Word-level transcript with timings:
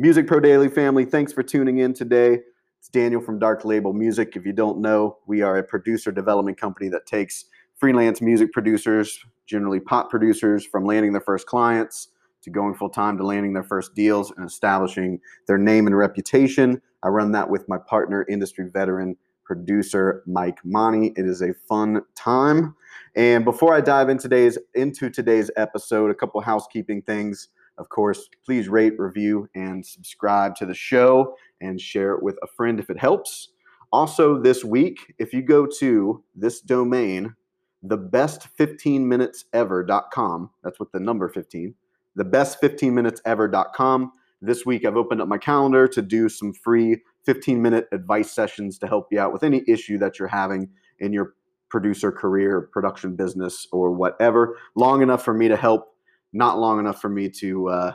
Music 0.00 0.26
Pro 0.26 0.40
Daily 0.40 0.70
family, 0.70 1.04
thanks 1.04 1.30
for 1.30 1.42
tuning 1.42 1.80
in 1.80 1.92
today. 1.92 2.38
It's 2.78 2.88
Daniel 2.88 3.20
from 3.20 3.38
Dark 3.38 3.66
Label 3.66 3.92
Music. 3.92 4.34
If 4.34 4.46
you 4.46 4.54
don't 4.54 4.80
know, 4.80 5.18
we 5.26 5.42
are 5.42 5.58
a 5.58 5.62
producer 5.62 6.10
development 6.10 6.58
company 6.58 6.88
that 6.88 7.04
takes 7.04 7.44
freelance 7.76 8.22
music 8.22 8.50
producers, 8.50 9.22
generally 9.44 9.78
pop 9.78 10.08
producers, 10.08 10.64
from 10.64 10.86
landing 10.86 11.12
their 11.12 11.20
first 11.20 11.46
clients 11.46 12.08
to 12.40 12.48
going 12.48 12.74
full 12.74 12.88
time 12.88 13.18
to 13.18 13.26
landing 13.26 13.52
their 13.52 13.62
first 13.62 13.94
deals 13.94 14.32
and 14.38 14.46
establishing 14.46 15.20
their 15.46 15.58
name 15.58 15.86
and 15.86 15.94
reputation. 15.94 16.80
I 17.02 17.08
run 17.08 17.32
that 17.32 17.50
with 17.50 17.68
my 17.68 17.76
partner, 17.76 18.24
industry 18.26 18.70
veteran 18.72 19.18
producer 19.44 20.22
Mike 20.26 20.60
Monty. 20.64 21.12
It 21.14 21.26
is 21.26 21.42
a 21.42 21.52
fun 21.68 22.00
time. 22.14 22.74
And 23.16 23.44
before 23.44 23.74
I 23.74 23.82
dive 23.82 24.08
in 24.08 24.16
today's 24.16 24.56
into 24.74 25.10
today's 25.10 25.50
episode, 25.58 26.10
a 26.10 26.14
couple 26.14 26.40
housekeeping 26.40 27.02
things. 27.02 27.48
Of 27.78 27.88
course, 27.88 28.28
please 28.44 28.68
rate, 28.68 28.98
review, 28.98 29.48
and 29.54 29.84
subscribe 29.84 30.54
to 30.56 30.66
the 30.66 30.74
show 30.74 31.34
and 31.60 31.80
share 31.80 32.12
it 32.12 32.22
with 32.22 32.36
a 32.42 32.46
friend 32.46 32.78
if 32.78 32.90
it 32.90 32.98
helps. 32.98 33.48
Also, 33.92 34.40
this 34.40 34.64
week, 34.64 35.14
if 35.18 35.32
you 35.32 35.42
go 35.42 35.66
to 35.66 36.22
this 36.34 36.60
domain, 36.60 37.34
the 37.82 37.96
best 37.96 38.48
15 38.56 39.08
minutes 39.08 39.46
ever.com, 39.52 40.50
that's 40.62 40.78
what 40.78 40.92
the 40.92 41.00
number 41.00 41.28
15, 41.28 41.74
the 42.14 42.24
best 42.24 42.60
15 42.60 42.94
minutes 42.94 43.20
ever.com. 43.24 44.12
This 44.42 44.64
week, 44.64 44.84
I've 44.84 44.96
opened 44.96 45.20
up 45.20 45.28
my 45.28 45.38
calendar 45.38 45.88
to 45.88 46.02
do 46.02 46.28
some 46.28 46.52
free 46.52 47.02
15 47.26 47.60
minute 47.60 47.88
advice 47.92 48.30
sessions 48.30 48.78
to 48.78 48.86
help 48.86 49.08
you 49.10 49.20
out 49.20 49.32
with 49.32 49.42
any 49.42 49.62
issue 49.68 49.98
that 49.98 50.18
you're 50.18 50.28
having 50.28 50.68
in 50.98 51.12
your 51.12 51.34
producer 51.68 52.10
career, 52.10 52.68
production 52.72 53.16
business, 53.16 53.66
or 53.72 53.92
whatever. 53.92 54.56
Long 54.74 55.02
enough 55.02 55.24
for 55.24 55.34
me 55.34 55.48
to 55.48 55.56
help, 55.56 55.89
not 56.32 56.58
long 56.58 56.78
enough 56.78 57.00
for 57.00 57.08
me 57.08 57.28
to 57.28 57.68
uh, 57.68 57.94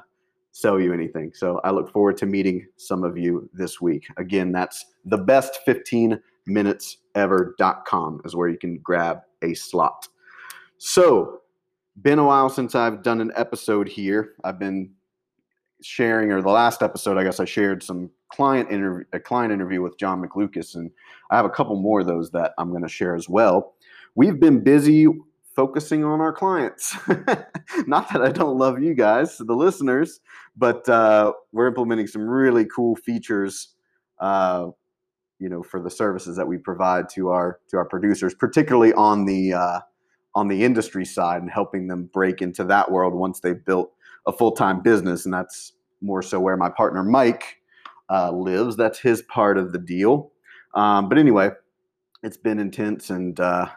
sell 0.51 0.79
you 0.79 0.93
anything. 0.93 1.31
So 1.33 1.59
I 1.63 1.71
look 1.71 1.91
forward 1.91 2.17
to 2.17 2.25
meeting 2.25 2.65
some 2.77 3.03
of 3.03 3.17
you 3.17 3.49
this 3.53 3.81
week. 3.81 4.07
Again, 4.17 4.51
that's 4.51 4.85
the 5.05 5.17
best 5.17 5.59
15 5.65 6.19
minutes 6.45 6.97
ever.com 7.15 8.21
is 8.25 8.35
where 8.35 8.49
you 8.49 8.57
can 8.57 8.77
grab 8.77 9.21
a 9.41 9.53
slot. 9.53 10.07
So, 10.77 11.41
been 12.01 12.19
a 12.19 12.25
while 12.25 12.49
since 12.49 12.75
I've 12.75 13.03
done 13.03 13.21
an 13.21 13.31
episode 13.35 13.87
here. 13.87 14.33
I've 14.43 14.59
been 14.59 14.91
sharing, 15.81 16.31
or 16.31 16.41
the 16.41 16.49
last 16.49 16.81
episode, 16.81 17.17
I 17.17 17.23
guess 17.23 17.39
I 17.39 17.45
shared 17.45 17.81
some 17.81 18.09
client 18.29 18.69
interview, 18.71 19.05
a 19.13 19.19
client 19.19 19.53
interview 19.53 19.81
with 19.81 19.97
John 19.97 20.21
McLucas, 20.21 20.75
and 20.75 20.91
I 21.31 21.37
have 21.37 21.45
a 21.45 21.49
couple 21.49 21.75
more 21.75 22.01
of 22.01 22.07
those 22.07 22.31
that 22.31 22.53
I'm 22.57 22.69
going 22.69 22.83
to 22.83 22.89
share 22.89 23.15
as 23.15 23.29
well. 23.29 23.75
We've 24.15 24.39
been 24.39 24.61
busy 24.61 25.07
focusing 25.55 26.03
on 26.03 26.19
our 26.19 26.33
clients. 26.33 26.95
Not 27.87 28.11
that 28.11 28.21
I 28.21 28.31
don't 28.31 28.57
love 28.57 28.81
you 28.81 28.93
guys, 28.93 29.37
the 29.37 29.53
listeners, 29.53 30.19
but 30.55 30.87
uh, 30.89 31.33
we're 31.51 31.67
implementing 31.67 32.07
some 32.07 32.23
really 32.23 32.65
cool 32.65 32.95
features, 32.95 33.73
uh, 34.19 34.67
you 35.39 35.49
know, 35.49 35.63
for 35.63 35.81
the 35.81 35.89
services 35.89 36.35
that 36.37 36.47
we 36.47 36.57
provide 36.57 37.09
to 37.09 37.29
our 37.29 37.59
to 37.69 37.77
our 37.77 37.85
producers, 37.85 38.33
particularly 38.33 38.93
on 38.93 39.25
the 39.25 39.53
uh, 39.53 39.79
on 40.33 40.47
the 40.47 40.63
industry 40.63 41.05
side, 41.05 41.41
and 41.41 41.49
helping 41.49 41.87
them 41.87 42.09
break 42.13 42.41
into 42.41 42.63
that 42.65 42.91
world 42.91 43.13
once 43.13 43.39
they've 43.39 43.65
built 43.65 43.91
a 44.27 44.33
full 44.33 44.51
time 44.51 44.81
business, 44.81 45.25
and 45.25 45.33
that's 45.33 45.73
more 46.01 46.21
so 46.21 46.39
where 46.39 46.57
my 46.57 46.69
partner 46.69 47.03
Mike 47.03 47.57
uh, 48.09 48.31
lives. 48.31 48.75
That's 48.75 48.99
his 48.99 49.21
part 49.23 49.57
of 49.57 49.71
the 49.71 49.79
deal. 49.79 50.31
Um, 50.73 51.07
but 51.07 51.17
anyway, 51.17 51.51
it's 52.23 52.37
been 52.37 52.59
intense, 52.59 53.09
and 53.09 53.39
uh, 53.39 53.67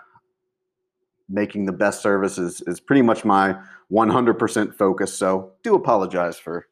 making 1.29 1.67
the 1.67 1.73
best 1.73 2.03
service 2.03 2.39
is, 2.39 2.62
is 2.62 2.81
pretty 2.81 3.03
much 3.03 3.25
my 3.25 3.57
100% 3.93 4.75
focus. 4.75 5.17
So 5.17 5.53
do 5.62 5.75
apologize 5.75 6.39
for 6.39 6.67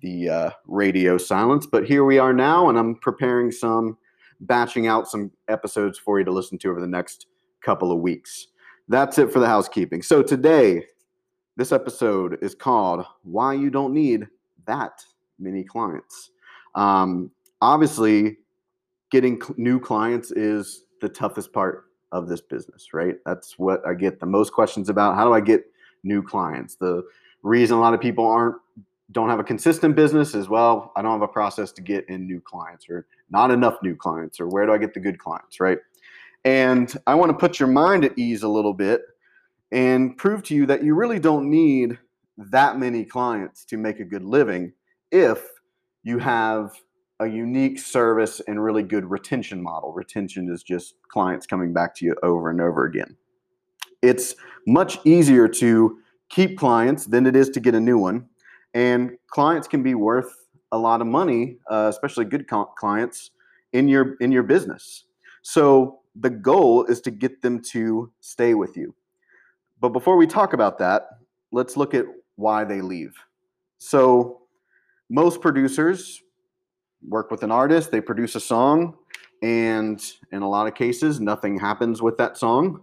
the 0.00 0.28
uh, 0.28 0.50
radio 0.66 1.18
silence, 1.18 1.66
but 1.66 1.86
here 1.86 2.04
we 2.04 2.18
are 2.18 2.32
now, 2.32 2.68
and 2.68 2.78
I'm 2.78 2.94
preparing 2.96 3.50
some, 3.50 3.98
batching 4.40 4.86
out 4.86 5.08
some 5.08 5.32
episodes 5.48 5.98
for 5.98 6.18
you 6.18 6.24
to 6.24 6.30
listen 6.30 6.56
to 6.58 6.70
over 6.70 6.80
the 6.80 6.86
next 6.86 7.26
couple 7.62 7.90
of 7.90 7.98
weeks. 7.98 8.48
That's 8.88 9.18
it 9.18 9.32
for 9.32 9.40
the 9.40 9.48
housekeeping. 9.48 10.02
So 10.02 10.22
today, 10.22 10.84
this 11.56 11.72
episode 11.72 12.38
is 12.40 12.54
called 12.54 13.04
Why 13.24 13.54
You 13.54 13.70
Don't 13.70 13.92
Need 13.92 14.28
That 14.66 15.04
Many 15.38 15.64
Clients. 15.64 16.30
Um, 16.76 17.32
obviously, 17.60 18.38
getting 19.10 19.40
cl- 19.40 19.56
new 19.58 19.80
clients 19.80 20.30
is 20.30 20.84
the 21.00 21.08
toughest 21.08 21.52
part 21.52 21.87
of 22.12 22.28
this 22.28 22.40
business, 22.40 22.92
right? 22.92 23.16
That's 23.26 23.58
what 23.58 23.86
I 23.86 23.94
get 23.94 24.20
the 24.20 24.26
most 24.26 24.52
questions 24.52 24.88
about. 24.88 25.14
How 25.14 25.24
do 25.24 25.32
I 25.32 25.40
get 25.40 25.64
new 26.02 26.22
clients? 26.22 26.76
The 26.76 27.04
reason 27.42 27.76
a 27.76 27.80
lot 27.80 27.94
of 27.94 28.00
people 28.00 28.26
aren't 28.26 28.56
don't 29.12 29.30
have 29.30 29.40
a 29.40 29.44
consistent 29.44 29.96
business 29.96 30.34
is 30.34 30.48
well, 30.48 30.92
I 30.94 31.02
don't 31.02 31.12
have 31.12 31.22
a 31.22 31.28
process 31.28 31.72
to 31.72 31.82
get 31.82 32.06
in 32.08 32.26
new 32.26 32.40
clients 32.40 32.88
or 32.90 33.06
not 33.30 33.50
enough 33.50 33.78
new 33.82 33.96
clients 33.96 34.38
or 34.38 34.48
where 34.48 34.66
do 34.66 34.72
I 34.72 34.78
get 34.78 34.92
the 34.92 35.00
good 35.00 35.18
clients, 35.18 35.60
right? 35.60 35.78
And 36.44 36.94
I 37.06 37.14
want 37.14 37.30
to 37.30 37.36
put 37.36 37.58
your 37.58 37.68
mind 37.68 38.04
at 38.04 38.18
ease 38.18 38.42
a 38.42 38.48
little 38.48 38.74
bit 38.74 39.02
and 39.72 40.16
prove 40.16 40.42
to 40.44 40.54
you 40.54 40.66
that 40.66 40.84
you 40.84 40.94
really 40.94 41.18
don't 41.18 41.48
need 41.48 41.98
that 42.36 42.78
many 42.78 43.04
clients 43.04 43.64
to 43.66 43.76
make 43.76 44.00
a 44.00 44.04
good 44.04 44.22
living 44.22 44.72
if 45.10 45.42
you 46.02 46.18
have 46.18 46.72
a 47.20 47.26
unique 47.26 47.78
service 47.78 48.40
and 48.46 48.62
really 48.62 48.82
good 48.82 49.10
retention 49.10 49.62
model. 49.62 49.92
Retention 49.92 50.48
is 50.50 50.62
just 50.62 50.94
clients 51.08 51.46
coming 51.46 51.72
back 51.72 51.94
to 51.96 52.04
you 52.04 52.14
over 52.22 52.50
and 52.50 52.60
over 52.60 52.84
again. 52.84 53.16
It's 54.02 54.36
much 54.66 54.98
easier 55.04 55.48
to 55.48 55.98
keep 56.28 56.56
clients 56.58 57.06
than 57.06 57.26
it 57.26 57.34
is 57.34 57.48
to 57.50 57.60
get 57.60 57.74
a 57.74 57.80
new 57.80 57.98
one. 57.98 58.28
And 58.74 59.16
clients 59.28 59.66
can 59.66 59.82
be 59.82 59.94
worth 59.94 60.32
a 60.70 60.78
lot 60.78 61.00
of 61.00 61.06
money, 61.06 61.56
uh, 61.70 61.86
especially 61.88 62.26
good 62.26 62.46
clients 62.76 63.30
in 63.72 63.88
your 63.88 64.14
in 64.20 64.30
your 64.30 64.42
business. 64.42 65.04
So 65.42 66.00
the 66.14 66.30
goal 66.30 66.84
is 66.84 67.00
to 67.02 67.10
get 67.10 67.42
them 67.42 67.62
to 67.72 68.12
stay 68.20 68.54
with 68.54 68.76
you. 68.76 68.94
But 69.80 69.90
before 69.90 70.16
we 70.16 70.26
talk 70.26 70.52
about 70.52 70.78
that, 70.78 71.08
let's 71.52 71.76
look 71.76 71.94
at 71.94 72.04
why 72.36 72.64
they 72.64 72.80
leave. 72.80 73.14
So 73.78 74.42
most 75.08 75.40
producers 75.40 76.22
work 77.06 77.30
with 77.30 77.42
an 77.42 77.50
artist, 77.50 77.90
they 77.90 78.00
produce 78.00 78.34
a 78.34 78.40
song, 78.40 78.96
and 79.42 80.00
in 80.32 80.42
a 80.42 80.48
lot 80.48 80.66
of 80.66 80.74
cases, 80.74 81.20
nothing 81.20 81.58
happens 81.58 82.02
with 82.02 82.16
that 82.18 82.36
song. 82.36 82.82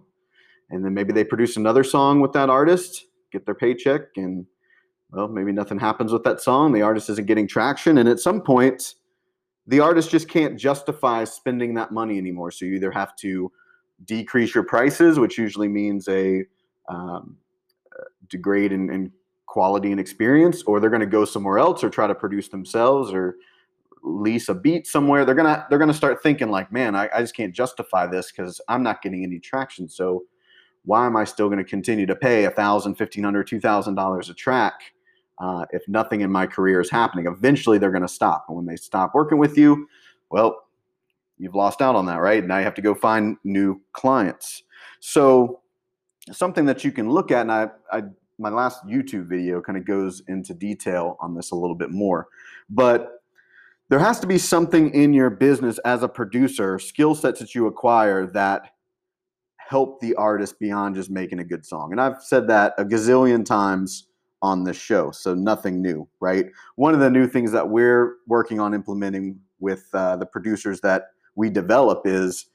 And 0.70 0.84
then 0.84 0.94
maybe 0.94 1.12
they 1.12 1.24
produce 1.24 1.56
another 1.56 1.84
song 1.84 2.20
with 2.20 2.32
that 2.32 2.50
artist, 2.50 3.06
get 3.30 3.44
their 3.46 3.54
paycheck, 3.54 4.16
and 4.16 4.46
well, 5.10 5.28
maybe 5.28 5.52
nothing 5.52 5.78
happens 5.78 6.12
with 6.12 6.24
that 6.24 6.40
song. 6.40 6.72
The 6.72 6.82
artist 6.82 7.08
isn't 7.10 7.26
getting 7.26 7.46
traction. 7.46 7.98
And 7.98 8.08
at 8.08 8.18
some 8.18 8.40
point, 8.40 8.94
the 9.66 9.80
artist 9.80 10.10
just 10.10 10.28
can't 10.28 10.58
justify 10.58 11.24
spending 11.24 11.74
that 11.74 11.92
money 11.92 12.18
anymore. 12.18 12.50
So 12.50 12.64
you 12.64 12.74
either 12.74 12.90
have 12.90 13.14
to 13.16 13.50
decrease 14.04 14.54
your 14.54 14.64
prices, 14.64 15.18
which 15.18 15.38
usually 15.38 15.68
means 15.68 16.08
a 16.08 16.44
um, 16.88 17.36
degrade 18.28 18.72
in, 18.72 18.90
in 18.90 19.12
quality 19.46 19.90
and 19.90 20.00
experience, 20.00 20.62
or 20.64 20.80
they're 20.80 20.90
going 20.90 21.00
to 21.00 21.06
go 21.06 21.24
somewhere 21.24 21.58
else 21.58 21.82
or 21.82 21.90
try 21.90 22.06
to 22.06 22.14
produce 22.14 22.48
themselves 22.48 23.12
or 23.12 23.36
lease 24.06 24.48
a 24.48 24.54
beat 24.54 24.86
somewhere 24.86 25.24
they're 25.24 25.34
gonna 25.34 25.66
they're 25.68 25.78
gonna 25.78 25.92
start 25.92 26.22
thinking 26.22 26.48
like 26.48 26.70
man 26.70 26.94
i, 26.94 27.08
I 27.14 27.20
just 27.20 27.34
can't 27.34 27.54
justify 27.54 28.06
this 28.06 28.30
because 28.30 28.60
i'm 28.68 28.82
not 28.82 29.02
getting 29.02 29.24
any 29.24 29.38
traction 29.38 29.88
so 29.88 30.22
why 30.84 31.06
am 31.06 31.16
i 31.16 31.24
still 31.24 31.48
going 31.48 31.58
to 31.58 31.68
continue 31.68 32.06
to 32.06 32.16
pay 32.16 32.44
a 32.44 32.50
thousand 32.50 32.94
fifteen 32.94 33.24
hundred 33.24 33.46
two 33.46 33.60
thousand 33.60 33.94
dollars 33.96 34.30
a 34.30 34.34
track 34.34 34.74
uh, 35.38 35.66
if 35.70 35.86
nothing 35.86 36.22
in 36.22 36.32
my 36.32 36.46
career 36.46 36.80
is 36.80 36.90
happening? 36.90 37.26
Eventually 37.26 37.76
they're 37.76 37.90
going 37.90 38.00
to 38.00 38.08
stop 38.08 38.46
and 38.48 38.56
when 38.56 38.64
they 38.64 38.76
stop 38.76 39.14
working 39.14 39.36
with 39.36 39.58
you 39.58 39.86
well 40.30 40.62
you've 41.36 41.54
lost 41.54 41.82
out 41.82 41.94
on 41.94 42.06
that 42.06 42.20
right? 42.20 42.46
Now 42.46 42.56
you 42.56 42.64
have 42.64 42.74
to 42.74 42.80
go 42.82 42.94
find 42.94 43.36
new 43.44 43.82
clients. 43.92 44.62
So 45.00 45.60
something 46.32 46.64
that 46.66 46.84
you 46.84 46.92
can 46.92 47.08
look 47.08 47.30
at 47.30 47.42
and 47.42 47.52
i, 47.52 47.68
I 47.92 48.02
my 48.38 48.50
last 48.50 48.84
youtube 48.86 49.28
video 49.28 49.60
kind 49.60 49.78
of 49.78 49.86
goes 49.86 50.22
into 50.28 50.54
detail 50.54 51.16
on 51.20 51.34
this 51.34 51.52
a 51.52 51.54
little 51.54 51.76
bit 51.76 51.90
more 51.90 52.28
but 52.68 53.15
there 53.88 53.98
has 53.98 54.20
to 54.20 54.26
be 54.26 54.38
something 54.38 54.92
in 54.94 55.12
your 55.12 55.30
business 55.30 55.78
as 55.78 56.02
a 56.02 56.08
producer, 56.08 56.78
skill 56.78 57.14
sets 57.14 57.40
that 57.40 57.54
you 57.54 57.66
acquire 57.66 58.26
that 58.26 58.72
help 59.56 60.00
the 60.00 60.14
artist 60.14 60.58
beyond 60.58 60.94
just 60.94 61.10
making 61.10 61.38
a 61.40 61.44
good 61.44 61.64
song. 61.64 61.92
And 61.92 62.00
I've 62.00 62.22
said 62.22 62.48
that 62.48 62.74
a 62.78 62.84
gazillion 62.84 63.44
times 63.44 64.08
on 64.42 64.64
this 64.64 64.76
show, 64.76 65.10
so 65.10 65.34
nothing 65.34 65.82
new, 65.82 66.08
right? 66.20 66.46
One 66.76 66.94
of 66.94 67.00
the 67.00 67.10
new 67.10 67.26
things 67.26 67.52
that 67.52 67.68
we're 67.68 68.16
working 68.26 68.60
on 68.60 68.74
implementing 68.74 69.40
with 69.58 69.88
uh, 69.92 70.16
the 70.16 70.26
producers 70.26 70.80
that 70.82 71.10
we 71.34 71.50
develop 71.50 72.02
is 72.06 72.46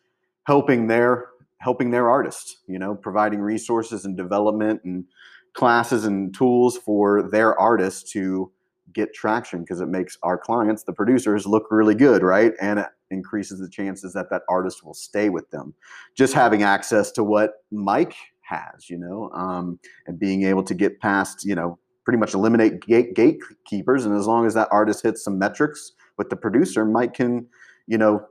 helping 0.44 0.88
their 0.88 1.28
helping 1.60 1.92
their 1.92 2.10
artists, 2.10 2.58
you 2.68 2.80
know, 2.80 2.96
providing 2.96 3.40
resources 3.40 4.04
and 4.06 4.18
development 4.18 4.82
and 4.84 5.06
classes 5.54 6.06
and 6.06 6.34
tools 6.34 6.76
for 6.76 7.22
their 7.22 7.58
artists 7.60 8.12
to 8.12 8.52
get 8.94 9.14
traction 9.14 9.62
because 9.62 9.82
it 9.82 9.88
makes 9.88 10.18
our 10.24 10.38
clients, 10.38 10.84
the 10.84 10.94
producers, 10.94 11.46
look 11.46 11.68
really 11.72 11.96
good, 11.96 12.24
right? 12.24 12.54
And 12.62 12.80
it 12.80 12.88
increases 13.10 13.60
the 13.60 13.70
chances 13.70 14.14
that 14.14 14.30
that 14.30 14.44
artist 14.50 14.86
will 14.86 14.94
stay 14.94 15.30
with 15.30 15.50
them. 15.52 15.74
Just 16.16 16.34
having 16.34 16.64
access 16.64 17.12
to 17.12 17.24
what 17.24 17.64
Mike 17.72 18.16
has, 18.42 18.90
you 18.90 18.98
know, 18.98 19.30
um, 19.34 19.80
and 20.08 20.20
being 20.20 20.44
able 20.44 20.64
to 20.64 20.74
get 20.74 21.00
past, 21.00 21.46
you 21.46 21.56
know, 21.56 21.78
pretty 22.04 22.18
much 22.18 22.34
eliminate 22.34 22.82
gate 22.82 23.14
gatekeepers, 23.14 24.06
and 24.06 24.18
as 24.18 24.26
long 24.28 24.46
as 24.46 24.54
that 24.54 24.68
artist 24.72 25.04
hits 25.04 25.24
some 25.24 25.38
metrics 25.38 25.94
with 26.18 26.30
the 26.30 26.36
producer, 26.36 26.84
Mike 26.84 27.14
can, 27.14 27.48
you 27.88 27.98
know, 27.98 28.26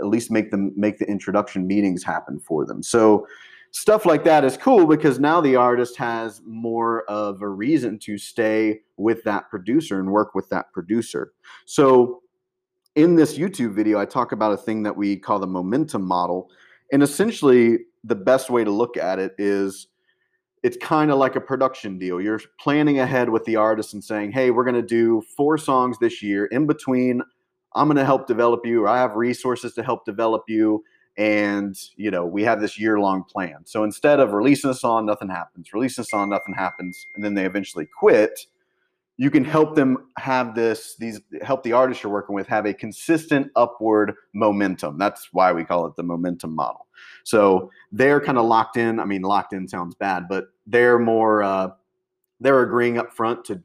at 0.00 0.06
least 0.06 0.30
make 0.30 0.50
them 0.50 0.72
make 0.76 0.98
the 0.98 1.06
introduction 1.06 1.66
meetings 1.66 2.02
happen 2.02 2.40
for 2.40 2.66
them. 2.66 2.82
So 2.82 3.26
stuff 3.72 4.04
like 4.04 4.24
that 4.24 4.44
is 4.44 4.56
cool 4.56 4.86
because 4.86 5.18
now 5.18 5.40
the 5.40 5.56
artist 5.56 5.96
has 5.96 6.42
more 6.44 7.04
of 7.08 7.42
a 7.42 7.48
reason 7.48 7.98
to 8.00 8.18
stay 8.18 8.80
with 8.96 9.22
that 9.24 9.48
producer 9.50 9.98
and 10.00 10.10
work 10.10 10.34
with 10.34 10.48
that 10.50 10.72
producer. 10.72 11.32
So 11.66 12.22
in 12.96 13.14
this 13.14 13.38
YouTube 13.38 13.74
video, 13.74 13.98
I 13.98 14.04
talk 14.04 14.32
about 14.32 14.52
a 14.52 14.56
thing 14.56 14.82
that 14.82 14.96
we 14.96 15.16
call 15.16 15.38
the 15.38 15.46
momentum 15.46 16.02
model. 16.02 16.50
And 16.92 17.02
essentially, 17.02 17.78
the 18.02 18.16
best 18.16 18.50
way 18.50 18.64
to 18.64 18.70
look 18.70 18.96
at 18.96 19.18
it 19.18 19.32
is 19.38 19.88
it's 20.62 20.76
kind 20.76 21.10
of 21.10 21.18
like 21.18 21.36
a 21.36 21.40
production 21.40 21.98
deal. 21.98 22.20
You're 22.20 22.40
planning 22.58 22.98
ahead 22.98 23.30
with 23.30 23.44
the 23.44 23.56
artist 23.56 23.94
and 23.94 24.02
saying, 24.02 24.32
hey, 24.32 24.50
we're 24.50 24.64
going 24.64 24.74
to 24.74 24.82
do 24.82 25.22
four 25.36 25.56
songs 25.56 25.98
this 25.98 26.22
year. 26.22 26.46
In 26.46 26.66
between, 26.66 27.22
I'm 27.74 27.86
going 27.86 27.96
to 27.96 28.04
help 28.04 28.26
develop 28.26 28.66
you, 28.66 28.82
or 28.82 28.88
I 28.88 28.98
have 28.98 29.14
resources 29.14 29.74
to 29.74 29.82
help 29.82 30.04
develop 30.04 30.42
you 30.48 30.82
and 31.20 31.76
you 31.96 32.10
know 32.10 32.24
we 32.24 32.42
have 32.42 32.62
this 32.62 32.78
year 32.78 32.98
long 32.98 33.22
plan. 33.24 33.58
So 33.66 33.84
instead 33.84 34.20
of 34.20 34.32
releasing 34.32 34.70
a 34.70 34.74
song 34.74 35.04
nothing 35.04 35.28
happens. 35.28 35.72
Releasing 35.74 36.00
a 36.02 36.06
song 36.06 36.30
nothing 36.30 36.54
happens. 36.54 37.06
And 37.14 37.22
then 37.22 37.34
they 37.34 37.44
eventually 37.44 37.86
quit. 37.86 38.46
You 39.18 39.30
can 39.30 39.44
help 39.44 39.76
them 39.76 40.08
have 40.16 40.54
this 40.54 40.96
these 40.98 41.20
help 41.42 41.62
the 41.62 41.74
artists 41.74 42.02
you're 42.02 42.12
working 42.12 42.34
with 42.34 42.46
have 42.46 42.64
a 42.64 42.72
consistent 42.72 43.52
upward 43.54 44.14
momentum. 44.32 44.96
That's 44.96 45.28
why 45.32 45.52
we 45.52 45.62
call 45.62 45.84
it 45.84 45.94
the 45.94 46.02
momentum 46.02 46.54
model. 46.54 46.86
So 47.24 47.70
they're 47.92 48.22
kind 48.22 48.38
of 48.38 48.46
locked 48.46 48.78
in. 48.78 48.98
I 48.98 49.04
mean 49.04 49.20
locked 49.20 49.52
in 49.52 49.68
sounds 49.68 49.94
bad 49.94 50.26
but 50.26 50.46
they're 50.66 50.98
more 50.98 51.42
uh, 51.42 51.68
they're 52.40 52.62
agreeing 52.62 52.96
up 52.96 53.12
front 53.12 53.44
to 53.44 53.62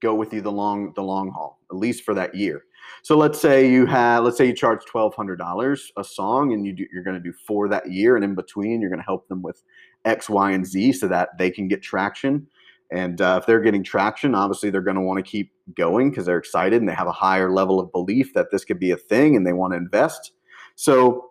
go 0.00 0.16
with 0.16 0.32
you 0.32 0.40
the 0.40 0.50
long 0.50 0.92
the 0.94 1.02
long 1.02 1.30
haul 1.30 1.60
at 1.70 1.76
least 1.76 2.02
for 2.02 2.14
that 2.14 2.34
year 2.34 2.64
so 3.02 3.16
let's 3.16 3.40
say 3.40 3.70
you 3.70 3.86
have, 3.86 4.24
let's 4.24 4.36
say 4.36 4.46
you 4.46 4.54
charge 4.54 4.84
twelve 4.84 5.14
hundred 5.14 5.36
dollars 5.36 5.92
a 5.96 6.04
song, 6.04 6.52
and 6.52 6.66
you 6.66 6.72
do, 6.72 6.86
you're 6.92 7.02
going 7.02 7.16
to 7.16 7.22
do 7.22 7.32
four 7.46 7.68
that 7.68 7.90
year, 7.90 8.16
and 8.16 8.24
in 8.24 8.34
between 8.34 8.80
you're 8.80 8.90
going 8.90 9.00
to 9.00 9.04
help 9.04 9.28
them 9.28 9.42
with 9.42 9.62
X, 10.04 10.28
Y, 10.28 10.52
and 10.52 10.66
Z 10.66 10.92
so 10.92 11.08
that 11.08 11.36
they 11.38 11.50
can 11.50 11.68
get 11.68 11.82
traction. 11.82 12.46
And 12.90 13.20
uh, 13.20 13.38
if 13.40 13.46
they're 13.46 13.60
getting 13.60 13.84
traction, 13.84 14.34
obviously 14.34 14.70
they're 14.70 14.80
going 14.80 14.96
to 14.96 15.02
want 15.02 15.18
to 15.18 15.30
keep 15.30 15.52
going 15.76 16.10
because 16.10 16.24
they're 16.24 16.38
excited 16.38 16.80
and 16.80 16.88
they 16.88 16.94
have 16.94 17.06
a 17.06 17.12
higher 17.12 17.50
level 17.50 17.78
of 17.78 17.92
belief 17.92 18.32
that 18.32 18.50
this 18.50 18.64
could 18.64 18.78
be 18.78 18.92
a 18.92 18.96
thing, 18.96 19.36
and 19.36 19.46
they 19.46 19.52
want 19.52 19.72
to 19.72 19.76
invest. 19.76 20.32
So 20.74 21.30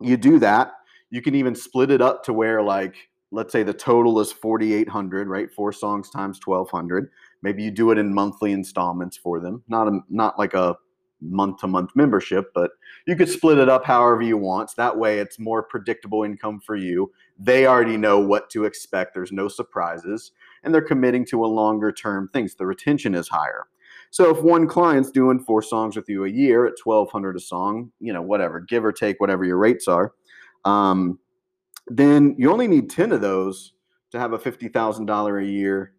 you 0.00 0.16
do 0.16 0.38
that. 0.40 0.72
You 1.10 1.22
can 1.22 1.34
even 1.34 1.54
split 1.54 1.90
it 1.90 2.00
up 2.00 2.22
to 2.24 2.32
where 2.32 2.62
like 2.62 2.94
let's 3.32 3.52
say 3.52 3.62
the 3.62 3.72
total 3.72 4.18
is 4.20 4.32
4800 4.32 5.28
right 5.28 5.52
four 5.52 5.72
songs 5.72 6.10
times 6.10 6.40
1200 6.44 7.10
maybe 7.42 7.62
you 7.62 7.70
do 7.70 7.90
it 7.90 7.98
in 7.98 8.12
monthly 8.12 8.52
installments 8.52 9.16
for 9.16 9.40
them 9.40 9.62
not 9.68 9.88
a, 9.88 10.00
not 10.08 10.38
like 10.38 10.54
a 10.54 10.76
month 11.20 11.60
to 11.60 11.66
month 11.66 11.90
membership, 11.94 12.52
but 12.54 12.70
you 13.06 13.16
could 13.16 13.28
split 13.28 13.58
it 13.58 13.68
up 13.68 13.84
however 13.84 14.22
you 14.22 14.36
want. 14.36 14.70
That 14.76 14.96
way, 14.96 15.18
it's 15.18 15.38
more 15.38 15.62
predictable 15.62 16.24
income 16.24 16.60
for 16.60 16.76
you. 16.76 17.12
They 17.38 17.66
already 17.66 17.96
know 17.96 18.18
what 18.18 18.50
to 18.50 18.64
expect, 18.64 19.14
there's 19.14 19.32
no 19.32 19.48
surprises, 19.48 20.32
and 20.62 20.72
they're 20.72 20.82
committing 20.82 21.24
to 21.26 21.44
a 21.44 21.46
longer 21.46 21.92
term 21.92 22.28
thing. 22.28 22.48
So 22.48 22.56
the 22.58 22.66
retention 22.66 23.14
is 23.14 23.28
higher. 23.28 23.66
So 24.10 24.34
if 24.34 24.42
one 24.42 24.66
client's 24.66 25.10
doing 25.10 25.38
four 25.38 25.62
songs 25.62 25.94
with 25.94 26.08
you 26.08 26.24
a 26.24 26.28
year 26.28 26.66
at 26.66 26.74
1200 26.82 27.36
a 27.36 27.40
song, 27.40 27.92
you 28.00 28.12
know, 28.12 28.22
whatever, 28.22 28.60
give 28.60 28.84
or 28.84 28.92
take 28.92 29.20
whatever 29.20 29.44
your 29.44 29.58
rates 29.58 29.86
are, 29.86 30.12
um, 30.64 31.18
then 31.86 32.34
you 32.38 32.50
only 32.50 32.66
need 32.66 32.90
10 32.90 33.12
of 33.12 33.20
those 33.20 33.72
to 34.10 34.18
have 34.18 34.32
a 34.32 34.38
$50,000 34.38 35.42
a 35.42 35.46
year 35.46 35.92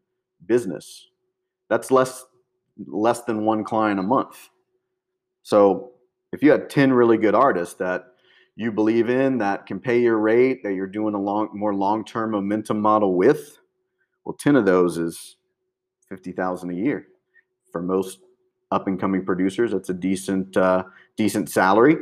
business. 0.46 1.08
That's 1.70 1.92
less 1.92 2.26
less 2.88 3.22
than 3.24 3.46
one 3.46 3.64
client 3.64 4.00
a 4.00 4.04
month. 4.04 4.50
So 5.44 5.92
if 6.32 6.42
you 6.44 6.52
had 6.52 6.70
10 6.70 6.94
really 6.94 7.18
good 7.18 7.36
artists 7.36 7.76
that 7.76 8.06
you 8.56 8.72
believe 8.72 9.10
in 9.10 9.38
that 9.40 9.66
can 9.66 9.80
pay 9.80 10.02
your 10.02 10.18
rate, 10.18 10.64
that 10.64 10.74
you're 10.74 10.88
doing 10.88 11.14
a 11.14 11.20
long, 11.20 11.50
more 11.54 11.74
long-term 11.74 12.32
momentum 12.32 12.80
model 12.80 13.16
with, 13.16 13.58
well, 14.26 14.36
10 14.40 14.56
of 14.56 14.66
those 14.66 14.98
is 14.98 15.38
50,000 16.10 16.70
a 16.70 16.74
year. 16.74 17.08
For 17.72 17.82
most 17.82 18.20
up 18.72 18.88
and 18.88 19.00
coming 19.00 19.26
producers, 19.26 19.72
that's 19.72 19.90
a 19.90 19.94
decent, 19.94 20.56
uh, 20.58 20.84
decent 21.16 21.50
salary. 21.50 21.98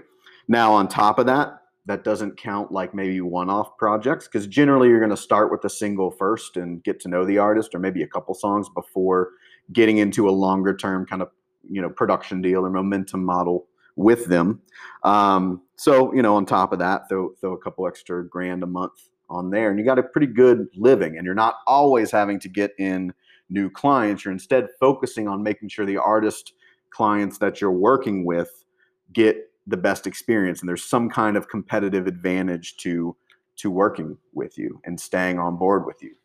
Now, 0.48 0.74
on 0.74 0.88
top 0.88 1.20
of 1.20 1.28
that, 1.28 1.60
that 1.86 2.04
doesn't 2.04 2.38
count 2.38 2.72
like 2.72 2.94
maybe 2.94 3.22
one-off 3.22 3.78
projects 3.78 4.28
because 4.28 4.46
generally 4.46 4.90
you're 4.90 5.00
going 5.00 5.10
to 5.10 5.18
start 5.18 5.52
with 5.52 5.64
a 5.66 5.70
single 5.70 6.12
first 6.12 6.58
and 6.58 6.84
get 6.84 7.00
to 7.00 7.08
know 7.10 7.26
the 7.26 7.38
artist 7.38 7.74
or 7.74 7.80
maybe 7.80 8.04
a 8.04 8.08
couple 8.08 8.34
songs 8.36 8.68
before 8.70 9.30
getting 9.74 9.98
into 9.98 10.30
a 10.30 10.32
longer 10.32 10.76
term 10.76 11.06
kind 11.06 11.22
of 11.22 11.30
you 11.70 11.82
know 11.82 11.90
production 11.90 12.42
deal 12.42 12.66
or 12.66 12.70
momentum 12.70 13.24
model 13.24 13.68
with 13.96 14.26
them. 14.26 14.62
Um, 15.04 15.62
so 15.76 16.14
you 16.14 16.22
know, 16.22 16.36
on 16.36 16.46
top 16.46 16.74
of 16.74 16.80
that, 16.80 17.10
throw 17.10 17.34
throw 17.40 17.54
a 17.54 17.58
couple 17.58 17.88
extra 17.88 18.28
grand 18.28 18.64
a 18.64 18.68
month 18.68 19.10
on 19.30 19.50
there, 19.50 19.70
and 19.70 19.80
you 19.80 19.86
got 19.86 20.00
a 20.00 20.04
pretty 20.04 20.28
good 20.28 20.68
living. 20.76 21.18
And 21.18 21.26
you're 21.26 21.36
not 21.36 21.56
always 21.68 22.12
having 22.12 22.40
to 22.40 22.50
get 22.50 22.72
in 22.80 23.14
new 23.50 23.70
clients. 23.70 24.26
You're 24.26 24.32
instead 24.32 24.68
focusing 24.80 25.28
on 25.28 25.44
making 25.44 25.70
sure 25.70 25.86
the 25.86 25.98
artist 25.98 26.54
clients 26.90 27.38
that 27.38 27.62
you're 27.62 27.72
working 27.72 28.26
with 28.26 28.66
get 29.14 29.38
the 29.68 29.78
best 29.78 30.08
experience, 30.08 30.62
and 30.62 30.70
there's 30.70 30.84
some 30.84 31.10
kind 31.10 31.38
of 31.38 31.48
competitive 31.50 32.08
advantage 32.08 32.78
to 32.78 33.16
to 33.58 33.70
working 33.70 34.18
with 34.34 34.58
you 34.58 34.80
and 34.86 35.00
staying 35.00 35.38
on 35.38 35.58
board 35.58 35.86
with 35.86 36.02
you. 36.02 36.16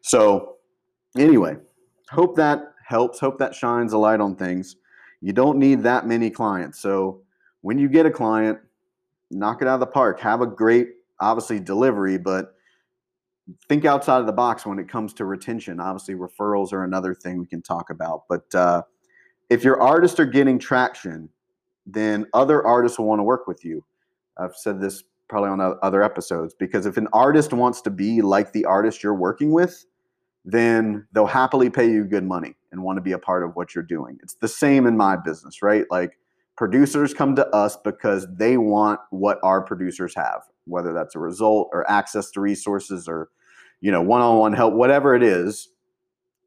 So, 0.00 0.56
anyway, 1.16 1.56
hope 2.10 2.36
that 2.36 2.72
helps. 2.86 3.18
Hope 3.18 3.38
that 3.38 3.54
shines 3.54 3.92
a 3.92 3.98
light 3.98 4.20
on 4.20 4.36
things. 4.36 4.76
You 5.20 5.32
don't 5.32 5.58
need 5.58 5.82
that 5.82 6.06
many 6.06 6.30
clients. 6.30 6.78
So 6.78 7.22
when 7.62 7.78
you 7.78 7.88
get 7.88 8.06
a 8.06 8.10
client, 8.10 8.58
knock 9.30 9.60
it 9.60 9.66
out 9.66 9.74
of 9.74 9.80
the 9.80 9.86
park. 9.86 10.20
Have 10.20 10.40
a 10.40 10.46
great, 10.46 10.90
obviously, 11.18 11.58
delivery, 11.58 12.16
but 12.16 12.54
think 13.68 13.84
outside 13.84 14.20
of 14.20 14.26
the 14.26 14.32
box 14.32 14.64
when 14.64 14.78
it 14.78 14.88
comes 14.88 15.12
to 15.14 15.24
retention. 15.24 15.80
Obviously, 15.80 16.14
referrals 16.14 16.72
are 16.72 16.84
another 16.84 17.12
thing 17.12 17.38
we 17.38 17.46
can 17.46 17.60
talk 17.60 17.90
about. 17.90 18.22
But 18.28 18.54
uh, 18.54 18.82
if 19.50 19.64
your 19.64 19.80
artists 19.80 20.20
are 20.20 20.26
getting 20.26 20.58
traction, 20.58 21.28
then 21.86 22.26
other 22.34 22.64
artists 22.64 22.98
will 22.98 23.06
want 23.06 23.18
to 23.18 23.24
work 23.24 23.48
with 23.48 23.64
you. 23.64 23.84
I've 24.38 24.54
said 24.54 24.80
this 24.80 25.02
probably 25.28 25.50
on 25.50 25.76
other 25.82 26.04
episodes 26.04 26.54
because 26.54 26.86
if 26.86 26.96
an 26.98 27.08
artist 27.12 27.52
wants 27.52 27.80
to 27.80 27.90
be 27.90 28.22
like 28.22 28.52
the 28.52 28.64
artist 28.64 29.02
you're 29.02 29.14
working 29.14 29.50
with, 29.50 29.86
then 30.46 31.06
they'll 31.12 31.26
happily 31.26 31.68
pay 31.68 31.90
you 31.90 32.04
good 32.04 32.24
money 32.24 32.54
and 32.72 32.82
want 32.82 32.96
to 32.96 33.02
be 33.02 33.12
a 33.12 33.18
part 33.18 33.42
of 33.42 33.56
what 33.56 33.74
you're 33.74 33.84
doing. 33.84 34.16
It's 34.22 34.36
the 34.36 34.48
same 34.48 34.86
in 34.86 34.96
my 34.96 35.16
business, 35.16 35.60
right? 35.60 35.84
Like 35.90 36.18
producers 36.56 37.12
come 37.12 37.34
to 37.36 37.46
us 37.48 37.76
because 37.76 38.26
they 38.38 38.56
want 38.56 39.00
what 39.10 39.38
our 39.42 39.60
producers 39.60 40.14
have, 40.14 40.42
whether 40.64 40.92
that's 40.94 41.16
a 41.16 41.18
result 41.18 41.68
or 41.72 41.88
access 41.90 42.30
to 42.30 42.40
resources 42.40 43.08
or 43.08 43.28
you 43.80 43.90
know, 43.90 44.00
one-on-one 44.00 44.54
help, 44.54 44.72
whatever 44.72 45.14
it 45.14 45.22
is. 45.22 45.68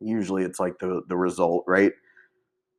Usually 0.01 0.43
it's 0.43 0.59
like 0.59 0.79
the 0.79 1.01
the 1.07 1.17
result, 1.17 1.63
right? 1.67 1.91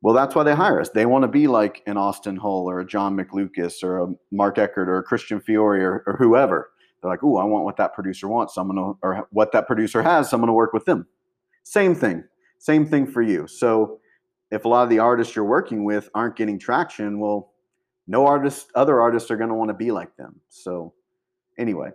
Well, 0.01 0.15
that's 0.15 0.33
why 0.33 0.43
they 0.43 0.55
hire 0.55 0.81
us. 0.81 0.89
They 0.89 1.05
want 1.05 1.23
to 1.23 1.27
be 1.27 1.47
like 1.47 1.83
an 1.85 1.95
Austin 1.95 2.35
Hull 2.35 2.67
or 2.67 2.79
a 2.79 2.85
John 2.85 3.15
McLucas 3.15 3.83
or 3.83 3.99
a 3.99 4.07
Mark 4.31 4.57
Eckert 4.57 4.89
or 4.89 4.97
a 4.97 5.03
Christian 5.03 5.39
Fiore 5.39 5.81
or, 5.81 6.03
or 6.07 6.17
whoever 6.17 6.70
they're 7.01 7.11
like, 7.11 7.23
"Oh, 7.23 7.37
I 7.37 7.43
want 7.43 7.65
what 7.65 7.77
that 7.77 7.93
producer 7.93 8.27
wants. 8.27 8.55
So 8.55 8.61
I'm 8.61 8.67
gonna, 8.67 8.93
or 9.01 9.27
what 9.31 9.51
that 9.53 9.67
producer 9.67 10.01
has. 10.01 10.29
So 10.29 10.35
I'm 10.35 10.41
gonna 10.41 10.53
work 10.53 10.73
with 10.73 10.85
them." 10.85 11.07
Same 11.63 11.95
thing. 11.95 12.23
Same 12.59 12.85
thing 12.85 13.07
for 13.07 13.21
you. 13.21 13.47
So 13.47 13.99
if 14.51 14.65
a 14.65 14.67
lot 14.67 14.83
of 14.83 14.89
the 14.89 14.99
artists 14.99 15.35
you're 15.35 15.45
working 15.45 15.83
with 15.83 16.09
aren't 16.13 16.35
getting 16.35 16.59
traction, 16.59 17.19
well, 17.19 17.53
no 18.07 18.25
artist, 18.25 18.69
other 18.75 19.01
artists 19.01 19.31
are 19.31 19.37
gonna 19.37 19.55
want 19.55 19.69
to 19.69 19.73
be 19.73 19.91
like 19.91 20.15
them. 20.17 20.39
So 20.49 20.93
anyway, 21.57 21.91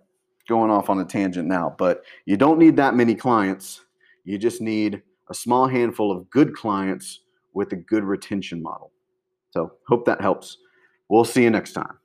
going 0.48 0.70
off 0.70 0.90
on 0.90 1.00
a 1.00 1.04
tangent 1.04 1.48
now, 1.48 1.74
but 1.78 2.04
you 2.24 2.36
don't 2.36 2.58
need 2.58 2.76
that 2.76 2.94
many 2.94 3.14
clients. 3.14 3.82
You 4.24 4.38
just 4.38 4.60
need 4.60 5.02
a 5.28 5.34
small 5.34 5.66
handful 5.66 6.10
of 6.10 6.28
good 6.30 6.54
clients 6.54 7.20
with 7.54 7.72
a 7.72 7.76
good 7.76 8.04
retention 8.04 8.62
model. 8.62 8.92
So 9.50 9.72
hope 9.88 10.04
that 10.06 10.20
helps. 10.20 10.58
We'll 11.08 11.24
see 11.24 11.42
you 11.42 11.50
next 11.50 11.72
time. 11.72 11.98